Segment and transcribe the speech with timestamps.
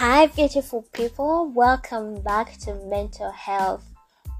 [0.00, 1.52] Hi, beautiful people.
[1.54, 3.84] Welcome back to Mental Health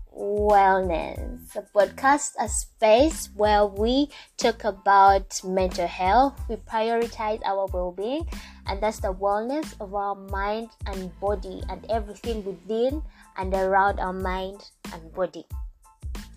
[0.08, 4.08] Wellness, a podcast, a space where we
[4.38, 6.40] talk about mental health.
[6.48, 8.26] We prioritize our well being,
[8.64, 13.02] and that's the wellness of our mind and body and everything within
[13.36, 14.64] and around our mind
[14.94, 15.44] and body.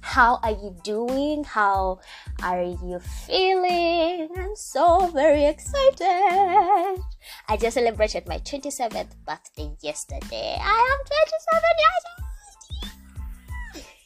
[0.04, 1.46] How are you doing?
[1.46, 2.00] How
[2.44, 4.28] are you feeling?
[4.36, 7.02] I'm so very excited.
[7.48, 10.60] I just celebrated my 27th birthday yesterday.
[10.60, 12.04] I am 27 years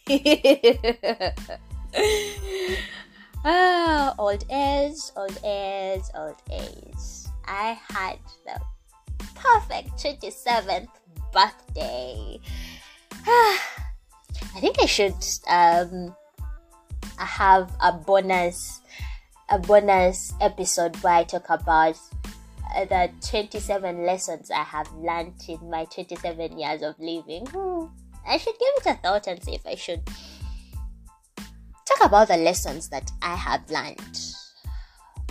[0.06, 1.58] old.
[3.44, 7.26] ah, old age, old age, old age.
[7.48, 8.62] I had the
[9.34, 10.88] perfect 27th
[11.34, 12.40] birthday.
[14.56, 15.16] I think I should
[15.48, 16.16] um
[17.18, 18.82] have a bonus
[19.50, 21.98] a bonus episode where I talk about
[22.76, 27.46] uh, the 27 lessons I have learned in my 27 years of living.
[27.48, 27.86] Hmm.
[28.28, 30.06] I should give it a thought and see if I should
[31.86, 34.20] talk about the lessons that I have learned.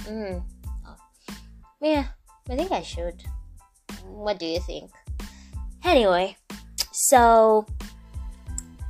[0.04, 0.42] Mm.
[1.80, 2.06] Yeah,
[2.48, 3.22] I think I should.
[4.04, 4.90] What do you think?
[5.84, 6.36] Anyway,
[6.90, 7.66] so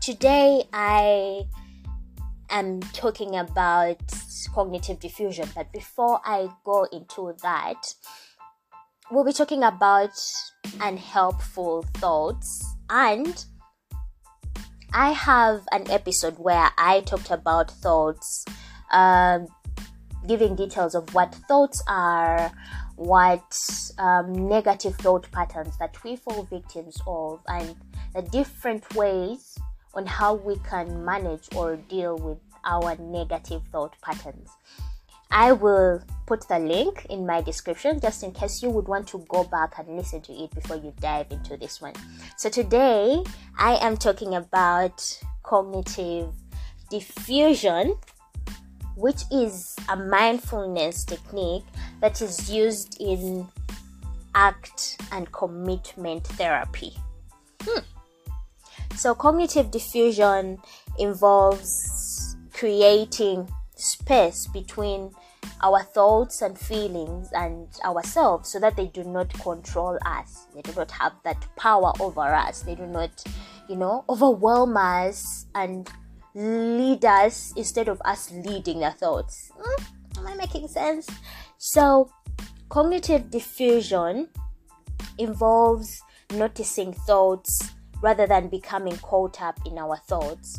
[0.07, 1.49] today I
[2.49, 3.99] am talking about
[4.55, 7.93] cognitive defusion, but before I go into that,
[9.11, 10.12] we'll be talking about
[10.81, 12.65] unhelpful thoughts.
[12.89, 13.45] And
[14.93, 18.45] I have an episode where I talked about thoughts,
[18.93, 19.49] um,
[20.29, 22.53] giving details of what thoughts are,
[22.95, 27.75] what um, negative thought patterns that we fall victims of, and
[28.15, 29.59] the different ways
[29.97, 34.50] on how we can manage or deal with our negative thought patterns.
[35.30, 39.25] I will put the link in my description just in case you would want to
[39.28, 41.94] go back and listen to it before you dive into this one.
[42.37, 43.25] So, today
[43.59, 46.32] I am talking about cognitive
[46.92, 47.98] defusion,
[48.94, 51.65] which is a mindfulness technique
[52.00, 53.48] that is used in
[54.34, 56.97] act and commitment therapy.
[57.62, 57.81] Hmm.
[58.97, 60.59] So, cognitive defusion
[60.99, 65.12] involves creating space between
[65.62, 70.47] our thoughts and feelings and ourselves so that they do not control us.
[70.55, 72.62] They do not have that power over us.
[72.62, 73.23] They do not,
[73.69, 75.89] you know, overwhelm us and
[76.34, 79.51] lead us instead of us leading their thoughts.
[79.59, 79.84] Mm,
[80.19, 81.07] am I making sense?
[81.59, 82.11] So,
[82.71, 84.28] cognitive defusion
[85.19, 86.03] involves
[86.33, 90.59] noticing thoughts rather than becoming caught up in our thoughts.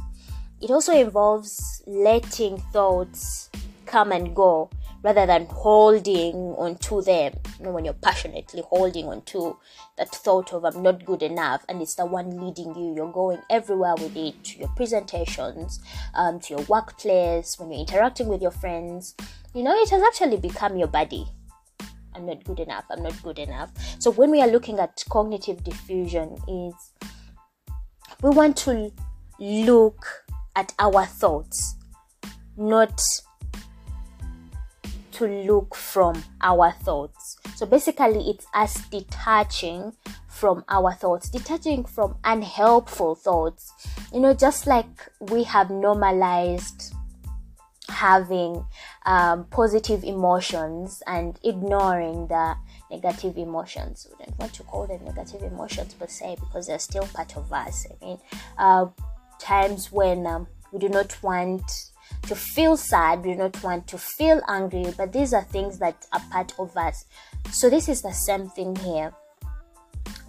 [0.62, 3.50] It also involves letting thoughts
[3.86, 4.70] come and go
[5.03, 7.34] rather than holding onto them.
[7.59, 9.56] You know, when you're passionately holding onto
[9.98, 13.40] that thought of I'm not good enough and it's the one leading you, you're going
[13.50, 15.80] everywhere with it to your presentations,
[16.16, 19.16] um, to your workplace, when you're interacting with your friends.
[19.54, 21.25] You know, it has actually become your body.
[22.14, 22.86] I'm not good enough.
[22.90, 23.72] I'm not good enough.
[24.00, 26.92] So when we are looking at cognitive defusion, is
[28.22, 28.91] we want to
[29.39, 30.05] look
[30.55, 31.75] at our thoughts,
[32.57, 33.00] not
[35.11, 37.38] to look from our thoughts.
[37.56, 39.94] So basically, it's us detaching
[40.27, 43.72] from our thoughts, detaching from unhelpful thoughts.
[44.13, 46.94] You know, just like we have normalized
[47.89, 48.66] having
[49.06, 52.56] um, positive emotions and ignoring the
[52.90, 54.08] negative emotions.
[54.09, 57.52] We don't want to call them negative emotions per se because they're still part of
[57.52, 57.86] us.
[57.90, 58.20] I mean,
[58.58, 58.88] uh,
[59.40, 61.70] times when um, we do not want
[62.24, 66.06] to feel sad, we do not want to feel angry, but these are things that
[66.14, 67.06] are part of us.
[67.52, 69.14] So, this is the same thing here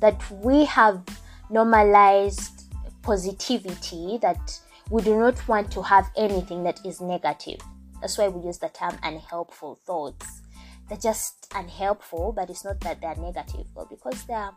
[0.01, 1.03] that we have
[1.51, 2.65] normalized
[3.03, 4.59] positivity, that
[4.91, 7.61] we do not want to have anything that is negative.
[8.01, 10.43] That's why we use the term unhelpful thoughts
[10.89, 14.53] they're just unhelpful, but it's not that they're negative, but because they're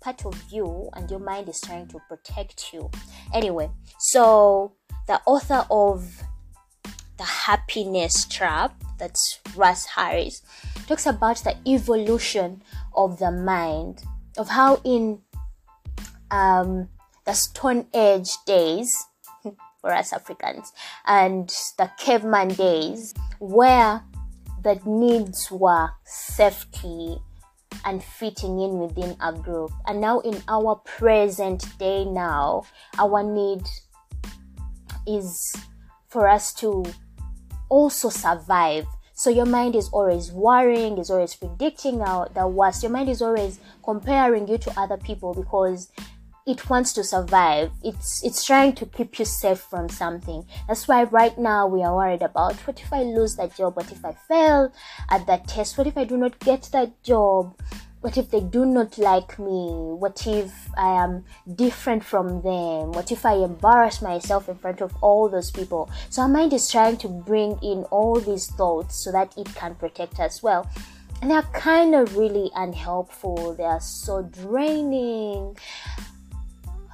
[0.00, 2.90] part of you and your mind is trying to protect you.
[3.32, 4.72] Anyway, so
[5.06, 6.22] the author of
[7.16, 10.42] The Happiness Trap, that's Russ Harris,
[10.86, 12.62] talks about the evolution
[12.94, 14.02] of the mind,
[14.36, 15.20] of how in
[16.30, 16.88] um,
[17.24, 18.96] the Stone Age days,
[19.80, 20.72] for us Africans,
[21.06, 24.02] and the caveman days, where
[24.62, 27.18] that needs were safety
[27.84, 29.70] and fitting in within a group.
[29.86, 32.64] And now, in our present day, now,
[32.98, 33.62] our need
[35.06, 35.54] is
[36.08, 36.84] for us to
[37.68, 38.86] also survive.
[39.14, 42.82] So your mind is always worrying, is always predicting out the worst.
[42.82, 45.90] Your mind is always comparing you to other people because
[46.48, 47.70] it wants to survive.
[47.84, 50.46] It's it's trying to keep you safe from something.
[50.66, 53.76] That's why right now we are worried about what if I lose that job?
[53.76, 54.72] What if I fail
[55.10, 55.76] at that test?
[55.76, 57.54] What if I do not get that job?
[58.00, 59.70] what if they do not like me?
[59.98, 61.24] What if I am
[61.56, 62.92] different from them?
[62.92, 65.90] What if I embarrass myself in front of all those people?
[66.08, 69.74] So our mind is trying to bring in all these thoughts so that it can
[69.74, 70.70] protect us well.
[71.20, 73.54] And they're kind of really unhelpful.
[73.54, 75.56] They are so draining.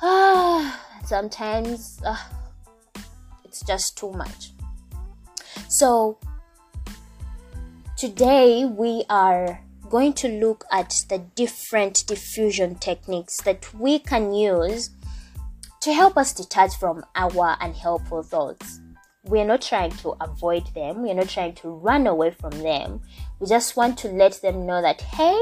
[1.04, 2.16] Sometimes uh,
[3.42, 4.50] it's just too much.
[5.68, 6.18] So
[7.96, 14.90] today we are going to look at the different defusion techniques that we can use
[15.80, 18.80] to help us detach from our unhelpful thoughts.
[19.24, 23.00] We're not trying to avoid them, we're not trying to run away from them.
[23.40, 25.38] We just want to let them know that, hey,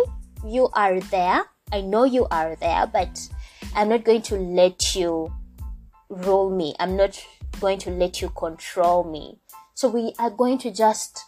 [0.47, 1.43] you are there.
[1.73, 3.19] I know you are there, but
[3.75, 5.33] I'm not going to let you
[6.09, 6.75] rule me.
[6.79, 7.25] I'm not
[7.61, 9.39] going to let you control me.
[9.75, 11.25] So we are going to just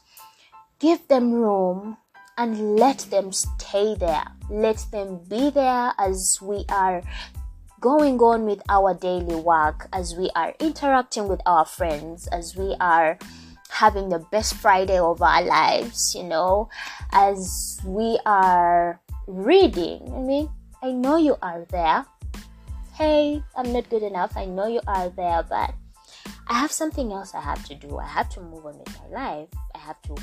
[0.79, 1.96] give them room
[2.37, 4.26] and let them stay there.
[4.50, 7.02] Let them be there as we are
[7.81, 12.75] going on with our daily work, as we are interacting with our friends, as we
[12.81, 13.19] are
[13.70, 16.69] having the best Friday of our lives, you know,
[17.12, 20.12] as we are reading.
[20.14, 20.50] I mean,
[20.82, 22.05] I know you are there.
[22.94, 24.37] Hey, I'm not good enough.
[24.37, 25.75] I know you are there, but
[26.46, 27.99] I have something else I have to do.
[27.99, 29.49] I have to move on with my life.
[29.75, 30.17] I have to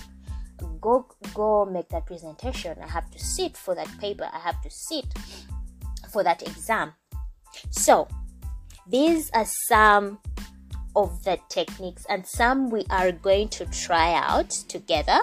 [0.80, 4.70] go go make that presentation i have to sit for that paper i have to
[4.70, 5.06] sit
[6.12, 6.94] for that exam
[7.70, 8.08] so
[8.88, 10.20] these are some
[10.96, 15.22] of the techniques and some we are going to try out together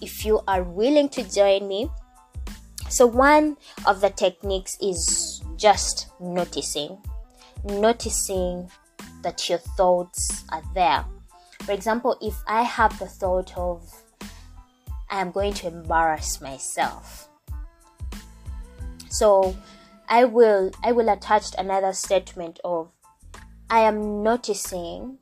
[0.00, 1.90] if you are willing to join me
[2.88, 3.56] so one
[3.86, 6.96] of the techniques is just noticing
[7.64, 8.70] noticing
[9.22, 11.04] that your thoughts are there
[11.64, 13.82] for example if i have the thought of
[15.10, 17.28] I am going to embarrass myself.
[19.08, 19.56] So
[20.08, 22.90] I will I will attach another statement of
[23.70, 25.18] I am noticing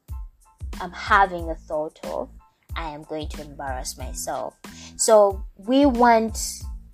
[0.81, 2.31] I'm having a thought of
[2.77, 4.59] I am going to embarrass myself.
[4.97, 6.39] So we want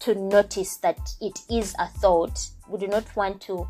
[0.03, 2.49] to notice that it is a thought.
[2.69, 3.69] We do not want to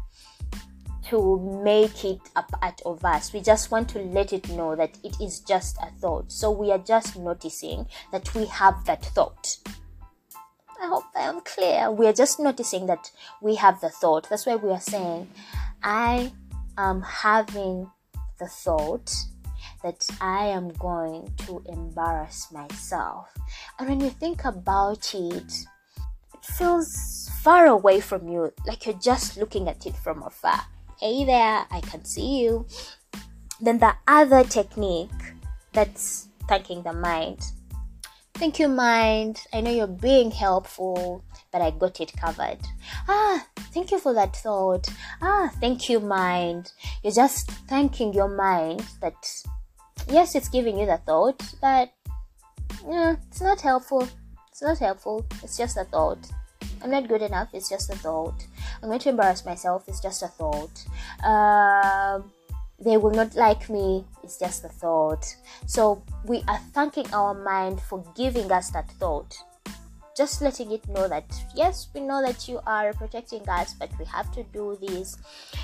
[1.06, 3.32] to make it a part of us.
[3.32, 6.30] We just want to let it know that it is just a thought.
[6.30, 9.58] So we are just noticing that we have that thought.
[10.80, 11.90] I hope I am clear.
[11.90, 14.28] We are just noticing that we have the thought.
[14.28, 15.28] That's why we are saying,
[15.82, 16.32] I
[16.78, 17.90] am having
[18.38, 19.12] the thought
[19.82, 23.28] that I am going to embarrass myself.
[23.78, 25.52] And when you think about it,
[26.44, 30.62] feels far away from you, like you're just looking at it from afar
[31.02, 32.64] hey there, I can see you.
[33.60, 35.10] Then the other technique
[35.72, 37.40] that's thanking the mind.
[38.34, 39.40] Thank you, mind.
[39.52, 42.58] I know you're being helpful, but I got it covered.
[43.08, 44.88] Ah, thank you for that thought.
[45.20, 46.70] Ah, thank you, mind.
[47.02, 49.42] You're just thanking your mind that,
[50.08, 51.90] yes, it's giving you the thought, but
[52.88, 54.08] yeah, it's not helpful.
[54.62, 55.26] It's not helpful.
[55.42, 56.24] It's just a thought.
[56.84, 57.48] I'm not good enough.
[57.52, 58.46] It's just a thought.
[58.80, 59.88] I'm going to embarrass myself.
[59.88, 60.86] It's just a thought.
[61.20, 62.20] Uh,
[62.78, 64.04] they will not like me.
[64.22, 65.34] It's just a thought.
[65.66, 69.36] So we are thanking our mind for giving us that thought.
[70.16, 71.24] Just letting it know that
[71.56, 75.18] yes, we know that you are protecting us, but we have to do this.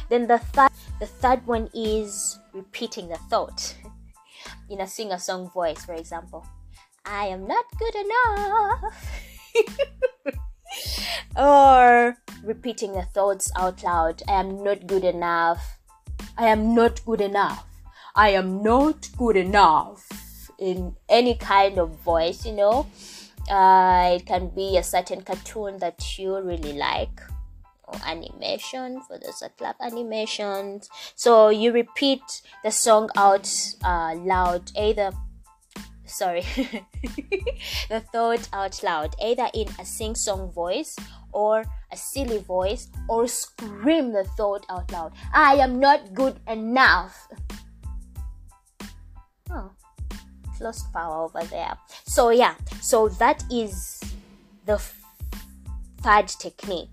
[0.08, 3.76] Then the third, the third one is repeating the thought
[4.68, 6.44] in a sing-a-song voice, for example.
[7.08, 8.82] I am not good enough.
[11.36, 15.78] or repeating the thoughts out loud I am not good enough.
[16.36, 17.64] I am not good enough.
[18.14, 20.06] I am not good enough.
[20.58, 22.86] In any kind of voice, you know.
[23.50, 27.22] Uh, it can be a certain cartoon that you really like
[27.84, 30.90] or animation for those that love animations.
[31.14, 33.48] So you repeat the song out
[33.82, 35.12] uh, loud, either
[36.08, 36.40] sorry,
[37.88, 40.96] the thought out loud, either in a sing song voice
[41.32, 47.28] or a silly voice, or scream the thought out loud I am not good enough.
[49.50, 49.70] Oh,
[50.60, 51.76] lost power over there.
[52.04, 54.02] So, yeah, so that is
[54.66, 55.00] the f-
[56.02, 56.90] third technique.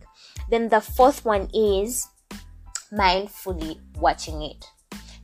[0.49, 2.07] Then the fourth one is
[2.91, 4.65] mindfully watching it.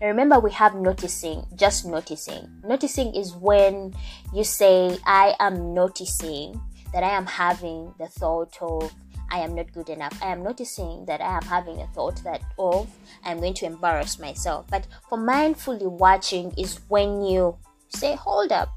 [0.02, 2.50] Remember, we have noticing, just noticing.
[2.64, 3.94] Noticing is when
[4.34, 6.60] you say, I am noticing
[6.92, 8.92] that I am having the thought of
[9.32, 10.22] I am not good enough.
[10.22, 12.90] I am noticing that I am having a thought that of
[13.24, 14.66] I'm going to embarrass myself.
[14.70, 17.58] But for mindfully watching is when you
[17.90, 18.70] say, hold up.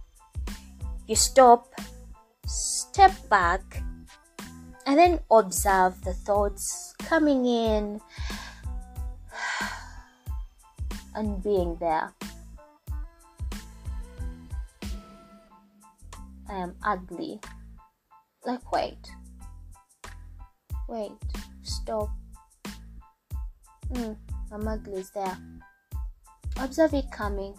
[1.09, 1.75] You stop,
[2.47, 3.83] step back,
[4.87, 8.00] and then observe the thoughts coming in
[11.14, 12.12] and being there.
[16.49, 17.40] I am ugly.
[18.44, 19.11] Like, wait.
[20.88, 21.12] Wait.
[21.62, 22.11] Stop.
[23.92, 24.12] Hmm,
[24.52, 25.38] I'm ugly is there.
[26.59, 27.54] Observe it coming.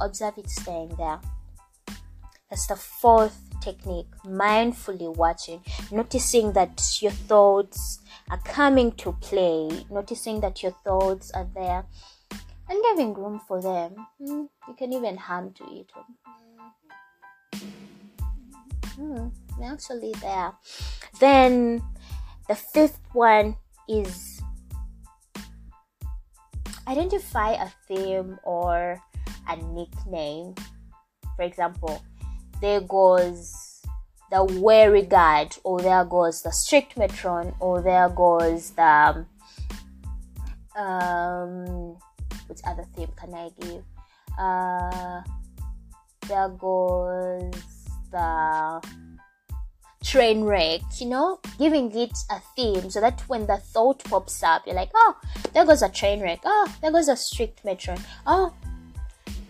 [0.00, 1.20] Observe it staying there.
[2.50, 4.08] That's the fourth technique.
[4.24, 11.48] Mindfully watching, noticing that your thoughts are coming to play, noticing that your thoughts are
[11.54, 11.84] there
[12.74, 14.06] and giving room for them.
[14.20, 15.90] Mm, you can even hum to it.
[18.98, 20.52] Mm, actually there.
[21.20, 21.82] Then
[22.48, 23.56] the fifth one
[23.88, 24.40] is
[26.86, 29.00] identify a theme or
[29.48, 30.54] a nickname.
[31.36, 32.02] For example,
[32.60, 33.82] there goes
[34.30, 39.26] the wary guard, or there goes the strict matron, or there goes the
[40.76, 41.96] um,
[42.46, 43.84] which other theme can I give?
[44.38, 45.22] Uh,
[46.28, 47.52] there goes
[48.10, 48.82] the
[50.04, 54.62] train wreck, you know, giving it a theme so that when the thought pops up,
[54.66, 55.16] you're like, oh,
[55.52, 56.40] there goes a train wreck.
[56.44, 57.98] Oh, there goes a strict matron.
[58.26, 58.52] Oh,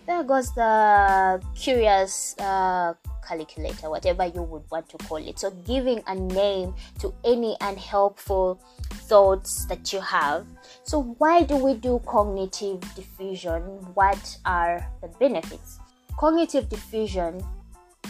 [0.07, 2.93] there goes the curious uh,
[3.27, 5.39] calculator, whatever you would want to call it.
[5.39, 8.61] So, giving a name to any unhelpful
[9.07, 10.45] thoughts that you have.
[10.83, 13.93] So, why do we do cognitive defusion?
[13.93, 15.79] What are the benefits?
[16.17, 17.45] Cognitive defusion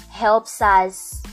[0.10, 1.24] helps us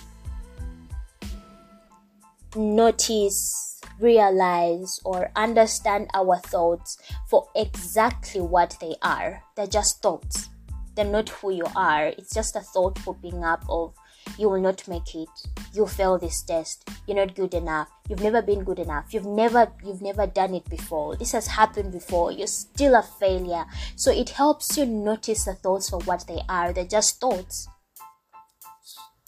[2.57, 6.99] notice, realize, or understand our thoughts
[7.29, 9.43] for exactly what they are.
[9.57, 10.49] They're just thoughts,
[10.95, 12.07] they're not who you are.
[12.07, 13.95] It's just a thought popping up of
[14.39, 15.29] you will not make it.
[15.73, 16.89] You fail this test.
[17.07, 17.89] You're not good enough.
[18.09, 19.13] You've never been good enough.
[19.13, 21.17] You've never you've never done it before.
[21.17, 22.33] This has happened before.
[22.33, 23.65] You're still a failure.
[23.97, 26.73] So it helps you notice the thoughts for what they are.
[26.73, 27.69] They're just thoughts.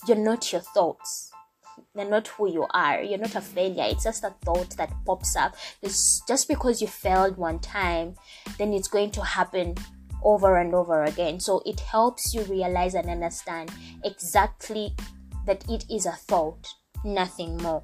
[0.07, 1.31] You're not your thoughts.
[1.95, 3.03] They're not who you are.
[3.03, 3.85] You're not a failure.
[3.87, 5.55] It's just a thought that pops up.
[5.83, 8.17] It's just because you failed one time,
[8.59, 9.77] then it's going to happen
[10.25, 11.41] over and over again.
[11.41, 13.71] So it helps you realize and understand
[14.05, 14.95] exactly
[15.47, 16.67] that it is a thought,
[17.05, 17.83] nothing more,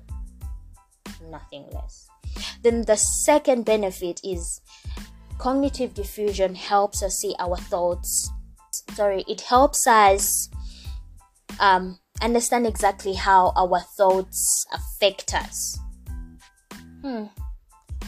[1.31, 2.09] nothing less.
[2.63, 4.61] Then the second benefit is
[5.39, 8.31] cognitive defusion helps us see our thoughts.
[8.95, 10.49] Sorry, it helps us
[11.59, 15.79] um, understand exactly how our thoughts affect us.
[17.03, 17.25] Hmm.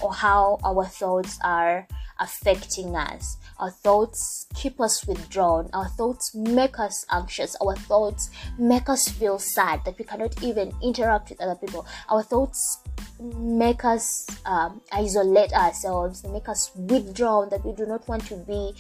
[0.00, 1.86] Or how our thoughts are
[2.22, 3.36] affecting us.
[3.58, 5.68] Our thoughts keep us withdrawn.
[5.72, 7.56] Our thoughts make us anxious.
[7.60, 11.86] Our thoughts make us feel sad that we cannot even interact with other people.
[12.08, 12.78] Our thoughts
[13.20, 16.24] make us um, isolate ourselves.
[16.24, 18.72] Make us withdrawn that we do not want to be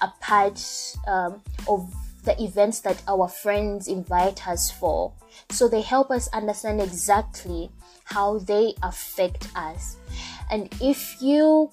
[0.00, 0.60] a part
[1.06, 1.92] um, of
[2.24, 5.12] the events that our friends invite us for.
[5.50, 7.70] So they help us understand exactly
[8.04, 9.96] how they affect us.
[10.50, 11.70] And if you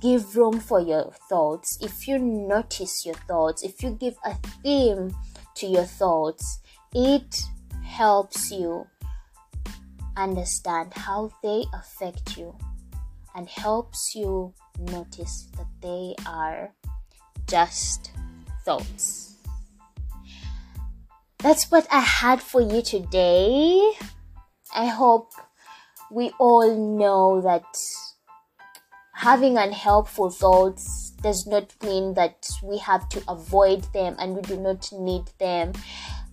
[0.00, 5.14] give room for your thoughts, if you notice your thoughts, if you give a theme
[5.56, 6.60] to your thoughts,
[6.94, 7.42] it
[7.84, 8.86] helps you
[10.16, 12.56] understand how they affect you
[13.34, 16.72] and helps you notice that they are
[17.46, 18.12] just
[18.64, 19.36] thoughts.
[21.38, 23.92] That's what I had for you today.
[24.74, 25.32] I hope
[26.10, 27.64] we all know that
[29.20, 34.56] having unhelpful thoughts does not mean that we have to avoid them and we do
[34.56, 35.72] not need them,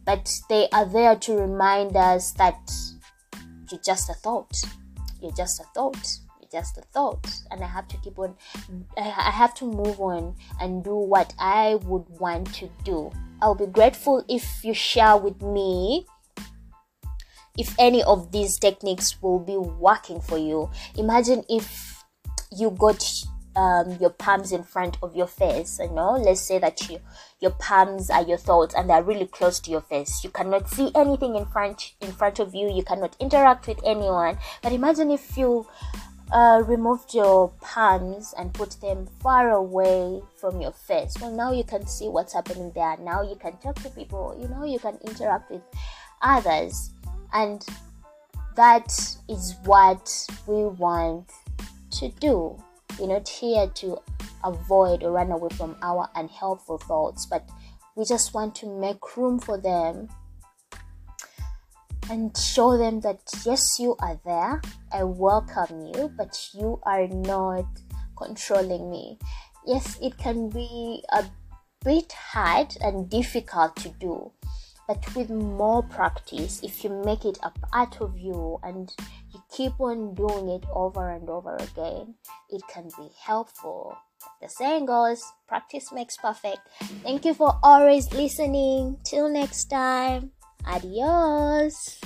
[0.06, 2.72] but they are there to remind us that
[3.70, 4.56] you're just a thought.
[5.22, 6.08] You're just a thought.
[6.39, 7.29] You're just a thought.
[7.51, 8.36] And I have to keep on,
[8.98, 13.12] I have to move on and do what I would want to do.
[13.41, 16.06] I'll be grateful if you share with me
[17.58, 20.70] if any of these techniques will be working for you.
[20.96, 21.97] Imagine if
[22.51, 23.04] you got
[23.56, 27.00] um, your palms in front of your face you know let's say that you
[27.39, 30.92] your palms are your thoughts and they're really close to your face you cannot see
[30.94, 35.36] anything in front in front of you you cannot interact with anyone but imagine if
[35.36, 35.66] you
[36.32, 41.16] uh, removed your palms and put them far away from your face.
[41.22, 42.98] Well, now you can see what's happening there.
[42.98, 44.38] Now you can talk to people.
[44.39, 45.62] You know, you can interact with
[46.22, 46.92] others,
[47.34, 47.66] and
[48.56, 48.92] that
[49.30, 51.32] is what we want
[52.00, 52.58] to do.
[53.00, 53.98] We're not here to
[54.44, 57.48] avoid or run away from our unhelpful thoughts, but
[57.96, 60.08] we just want to make room for them
[62.10, 64.62] and show them that yes, you are there.
[64.92, 67.66] I welcome you, but you are not
[68.18, 69.20] controlling me.
[69.66, 71.25] Yes, it can be a
[71.84, 74.32] bit hard and difficult to do,
[74.88, 78.89] but with more practice, if you make it a part of you and
[79.34, 82.15] you keep on doing it over and over again,
[82.50, 83.98] it can be helpful.
[84.41, 86.60] The saying goes, practice makes perfect.
[87.03, 88.98] Thank you for always listening.
[89.03, 90.32] Till next time.
[90.65, 92.00] Adios.